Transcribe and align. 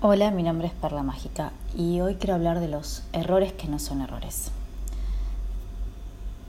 Hola, 0.00 0.30
mi 0.30 0.44
nombre 0.44 0.68
es 0.68 0.74
Perla 0.74 1.02
Mágica 1.02 1.50
y 1.76 2.00
hoy 2.00 2.14
quiero 2.14 2.34
hablar 2.34 2.60
de 2.60 2.68
los 2.68 3.02
errores 3.12 3.52
que 3.52 3.66
no 3.66 3.80
son 3.80 4.00
errores. 4.00 4.52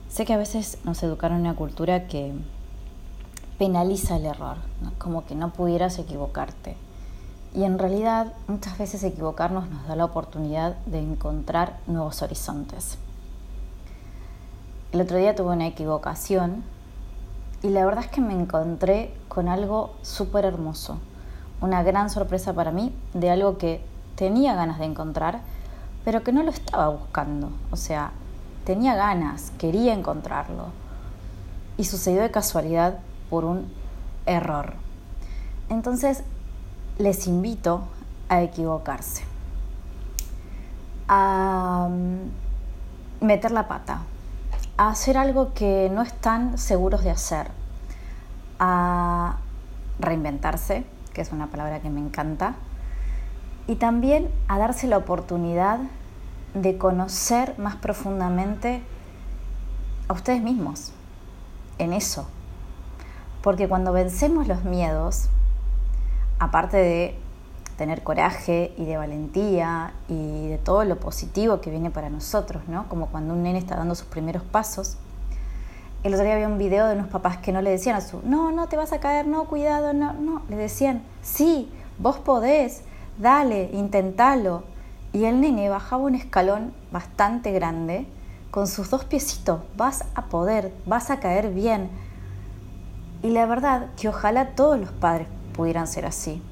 Sé 0.08 0.24
que 0.24 0.34
a 0.34 0.38
veces 0.38 0.78
nos 0.84 1.02
educaron 1.02 1.38
en 1.38 1.46
una 1.46 1.56
cultura 1.56 2.06
que 2.06 2.32
penaliza 3.58 4.18
el 4.18 4.26
error, 4.26 4.58
como 4.98 5.26
que 5.26 5.34
no 5.34 5.52
pudieras 5.52 5.98
equivocarte. 5.98 6.76
Y 7.52 7.64
en 7.64 7.80
realidad 7.80 8.34
muchas 8.46 8.78
veces 8.78 9.02
equivocarnos 9.02 9.68
nos 9.68 9.84
da 9.88 9.96
la 9.96 10.04
oportunidad 10.04 10.76
de 10.86 11.00
encontrar 11.00 11.80
nuevos 11.88 12.22
horizontes. 12.22 12.98
El 14.92 15.00
otro 15.00 15.16
día 15.16 15.34
tuve 15.34 15.54
una 15.54 15.66
equivocación 15.66 16.62
y 17.64 17.70
la 17.70 17.84
verdad 17.84 18.04
es 18.04 18.10
que 18.12 18.20
me 18.20 18.32
encontré 18.32 19.12
con 19.26 19.48
algo 19.48 19.96
súper 20.02 20.44
hermoso 20.44 21.00
una 21.60 21.82
gran 21.82 22.10
sorpresa 22.10 22.52
para 22.52 22.70
mí 22.70 22.94
de 23.14 23.30
algo 23.30 23.58
que 23.58 23.84
tenía 24.16 24.54
ganas 24.54 24.78
de 24.78 24.86
encontrar, 24.86 25.40
pero 26.04 26.22
que 26.22 26.32
no 26.32 26.42
lo 26.42 26.50
estaba 26.50 26.88
buscando. 26.88 27.50
O 27.70 27.76
sea, 27.76 28.12
tenía 28.64 28.94
ganas, 28.94 29.52
quería 29.58 29.94
encontrarlo. 29.94 30.66
Y 31.76 31.84
sucedió 31.84 32.22
de 32.22 32.30
casualidad 32.30 32.98
por 33.28 33.44
un 33.44 33.72
error. 34.26 34.74
Entonces, 35.68 36.24
les 36.98 37.26
invito 37.26 37.82
a 38.28 38.42
equivocarse, 38.42 39.24
a 41.08 41.88
mm, 41.90 43.24
meter 43.24 43.50
la 43.50 43.68
pata, 43.68 44.02
a 44.76 44.90
hacer 44.90 45.16
algo 45.16 45.52
que 45.54 45.90
no 45.92 46.02
están 46.02 46.58
seguros 46.58 47.02
de 47.02 47.10
hacer, 47.10 47.50
a 48.58 49.36
reinventarse, 49.98 50.84
que 51.20 51.24
es 51.24 51.32
una 51.32 51.48
palabra 51.48 51.80
que 51.80 51.90
me 51.90 52.00
encanta, 52.00 52.54
y 53.66 53.74
también 53.74 54.30
a 54.48 54.58
darse 54.58 54.86
la 54.86 54.96
oportunidad 54.96 55.78
de 56.54 56.78
conocer 56.78 57.58
más 57.58 57.76
profundamente 57.76 58.80
a 60.08 60.14
ustedes 60.14 60.40
mismos 60.40 60.92
en 61.76 61.92
eso. 61.92 62.26
Porque 63.42 63.68
cuando 63.68 63.92
vencemos 63.92 64.48
los 64.48 64.64
miedos, 64.64 65.28
aparte 66.38 66.78
de 66.78 67.18
tener 67.76 68.02
coraje 68.02 68.72
y 68.78 68.86
de 68.86 68.96
valentía 68.96 69.92
y 70.08 70.48
de 70.48 70.56
todo 70.56 70.86
lo 70.86 70.98
positivo 70.98 71.60
que 71.60 71.68
viene 71.68 71.90
para 71.90 72.08
nosotros, 72.08 72.62
¿no? 72.66 72.88
Como 72.88 73.08
cuando 73.08 73.34
un 73.34 73.42
nene 73.42 73.58
está 73.58 73.76
dando 73.76 73.94
sus 73.94 74.06
primeros 74.06 74.42
pasos, 74.42 74.96
el 76.02 76.14
otro 76.14 76.24
día 76.24 76.34
había 76.34 76.48
un 76.48 76.58
video 76.58 76.86
de 76.86 76.94
unos 76.94 77.08
papás 77.08 77.38
que 77.38 77.52
no 77.52 77.60
le 77.60 77.70
decían 77.70 77.96
a 77.96 78.00
su, 78.00 78.20
no, 78.24 78.52
no 78.52 78.68
te 78.68 78.76
vas 78.76 78.92
a 78.92 79.00
caer, 79.00 79.26
no, 79.26 79.44
cuidado, 79.44 79.92
no, 79.92 80.14
no, 80.14 80.42
le 80.48 80.56
decían, 80.56 81.02
sí, 81.22 81.70
vos 81.98 82.18
podés, 82.18 82.82
dale, 83.18 83.70
intentalo. 83.72 84.64
Y 85.12 85.24
el 85.24 85.40
nene 85.40 85.68
bajaba 85.68 86.04
un 86.04 86.14
escalón 86.14 86.72
bastante 86.90 87.52
grande 87.52 88.06
con 88.50 88.66
sus 88.66 88.90
dos 88.90 89.04
piecitos, 89.04 89.60
vas 89.76 90.04
a 90.14 90.26
poder, 90.26 90.72
vas 90.86 91.10
a 91.10 91.20
caer 91.20 91.50
bien. 91.50 91.90
Y 93.22 93.30
la 93.30 93.44
verdad 93.44 93.88
que 94.00 94.08
ojalá 94.08 94.54
todos 94.54 94.78
los 94.80 94.90
padres 94.90 95.28
pudieran 95.54 95.86
ser 95.86 96.06
así. 96.06 96.42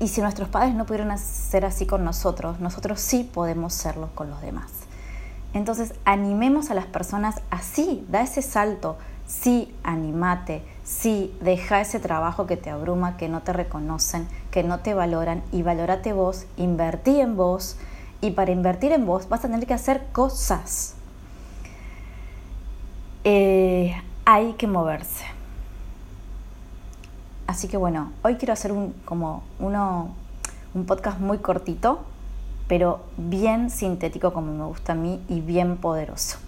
Y 0.00 0.08
si 0.08 0.20
nuestros 0.20 0.48
padres 0.48 0.74
no 0.74 0.86
pudieran 0.86 1.18
ser 1.18 1.66
así 1.66 1.84
con 1.84 2.04
nosotros, 2.04 2.60
nosotros 2.60 3.00
sí 3.00 3.24
podemos 3.24 3.74
serlo 3.74 4.08
con 4.14 4.30
los 4.30 4.40
demás. 4.40 4.87
Entonces, 5.54 5.94
animemos 6.04 6.70
a 6.70 6.74
las 6.74 6.86
personas 6.86 7.40
así, 7.50 8.06
da 8.10 8.22
ese 8.22 8.42
salto, 8.42 8.98
sí, 9.26 9.74
animate, 9.82 10.62
sí, 10.84 11.34
deja 11.40 11.80
ese 11.80 12.00
trabajo 12.00 12.46
que 12.46 12.56
te 12.56 12.70
abruma, 12.70 13.16
que 13.16 13.28
no 13.28 13.42
te 13.42 13.52
reconocen, 13.52 14.28
que 14.50 14.62
no 14.62 14.80
te 14.80 14.94
valoran 14.94 15.42
y 15.52 15.62
valórate 15.62 16.12
vos, 16.12 16.46
invertí 16.56 17.20
en 17.20 17.36
vos 17.36 17.76
y 18.20 18.32
para 18.32 18.50
invertir 18.50 18.92
en 18.92 19.06
vos 19.06 19.28
vas 19.28 19.44
a 19.44 19.48
tener 19.48 19.66
que 19.66 19.74
hacer 19.74 20.06
cosas. 20.12 20.94
Eh, 23.24 23.94
hay 24.24 24.52
que 24.54 24.66
moverse. 24.66 25.24
Así 27.46 27.68
que 27.68 27.78
bueno, 27.78 28.12
hoy 28.22 28.36
quiero 28.36 28.52
hacer 28.52 28.72
un, 28.72 28.92
como 29.04 29.42
uno, 29.58 30.10
un 30.74 30.84
podcast 30.84 31.18
muy 31.18 31.38
cortito 31.38 32.04
pero 32.68 33.00
bien 33.16 33.70
sintético 33.70 34.32
como 34.32 34.52
me 34.52 34.64
gusta 34.64 34.92
a 34.92 34.96
mí 34.96 35.20
y 35.28 35.40
bien 35.40 35.78
poderoso. 35.78 36.38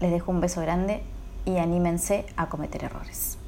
Les 0.00 0.10
dejo 0.10 0.30
un 0.30 0.40
beso 0.40 0.60
grande 0.60 1.02
y 1.44 1.58
anímense 1.58 2.24
a 2.36 2.48
cometer 2.48 2.84
errores. 2.84 3.39